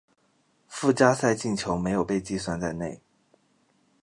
[0.67, 2.99] 附加赛进球没有被计算在内。